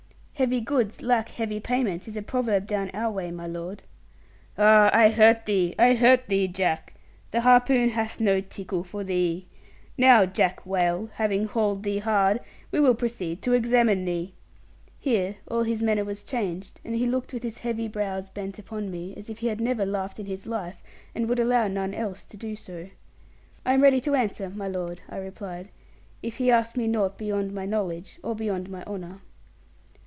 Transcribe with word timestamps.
'Heavy 0.33 0.59
goods 0.59 1.03
lack 1.03 1.29
heavy 1.29 1.59
payment, 1.59 2.07
is 2.07 2.17
a 2.17 2.21
proverb 2.23 2.65
down 2.65 2.89
our 2.95 3.11
way, 3.11 3.29
my 3.29 3.45
lord.' 3.45 3.83
'Ah, 4.57 4.89
I 4.91 5.11
hurt 5.11 5.45
thee, 5.45 5.75
I 5.77 5.93
hurt 5.93 6.29
thee, 6.29 6.47
Jack. 6.47 6.95
The 7.29 7.41
harpoon 7.41 7.89
hath 7.89 8.19
no 8.19 8.41
tickle 8.41 8.83
for 8.83 9.03
thee. 9.03 9.45
Now, 9.99 10.25
Jack 10.25 10.65
Whale, 10.65 11.11
having 11.13 11.45
hauled 11.45 11.83
thee 11.83 11.99
hard, 11.99 12.39
we 12.71 12.79
will 12.79 12.95
proceed 12.95 13.43
to 13.43 13.53
examine 13.53 14.03
thee.' 14.05 14.33
Here 14.97 15.35
all 15.47 15.61
his 15.61 15.83
manner 15.83 16.03
was 16.05 16.23
changed, 16.23 16.81
and 16.83 16.95
he 16.95 17.05
looked 17.05 17.33
with 17.33 17.43
his 17.43 17.59
heavy 17.59 17.87
brows 17.87 18.31
bent 18.31 18.57
upon 18.57 18.89
me, 18.89 19.13
as 19.15 19.29
if 19.29 19.37
he 19.37 19.47
had 19.47 19.61
never 19.61 19.85
laughed 19.85 20.19
in 20.19 20.25
his 20.25 20.47
life, 20.47 20.81
and 21.13 21.29
would 21.29 21.39
allow 21.39 21.67
none 21.67 21.93
else 21.93 22.23
to 22.23 22.35
do 22.35 22.55
so. 22.55 22.89
'I 23.63 23.73
am 23.75 23.83
ready 23.83 24.01
to 24.01 24.15
answer, 24.15 24.49
my 24.49 24.67
lord,' 24.67 25.01
I 25.07 25.17
replied, 25.17 25.69
'if 26.23 26.37
he 26.37 26.49
asks 26.49 26.75
me 26.75 26.87
nought 26.87 27.15
beyond 27.19 27.53
my 27.53 27.67
knowledge, 27.67 28.17
or 28.23 28.33
beyond 28.33 28.71
my 28.71 28.83
honour.' 28.85 29.19